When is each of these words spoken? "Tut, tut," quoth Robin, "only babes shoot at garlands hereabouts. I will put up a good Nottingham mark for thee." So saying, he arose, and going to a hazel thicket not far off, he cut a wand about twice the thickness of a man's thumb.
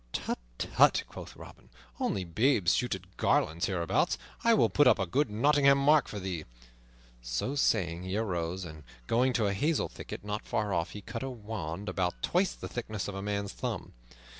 "Tut, 0.13 0.39
tut," 0.57 1.03
quoth 1.07 1.35
Robin, 1.35 1.69
"only 1.99 2.23
babes 2.23 2.73
shoot 2.73 2.95
at 2.95 3.17
garlands 3.17 3.67
hereabouts. 3.67 4.17
I 4.43 4.55
will 4.55 4.67
put 4.67 4.87
up 4.87 4.97
a 4.97 5.05
good 5.05 5.29
Nottingham 5.29 5.77
mark 5.77 6.07
for 6.07 6.19
thee." 6.19 6.45
So 7.21 7.53
saying, 7.53 8.01
he 8.01 8.17
arose, 8.17 8.65
and 8.65 8.81
going 9.05 9.31
to 9.33 9.45
a 9.45 9.53
hazel 9.53 9.89
thicket 9.89 10.25
not 10.25 10.47
far 10.47 10.73
off, 10.73 10.93
he 10.93 11.01
cut 11.03 11.21
a 11.21 11.29
wand 11.29 11.87
about 11.87 12.23
twice 12.23 12.53
the 12.55 12.67
thickness 12.67 13.07
of 13.07 13.13
a 13.13 13.21
man's 13.21 13.53
thumb. 13.53 13.93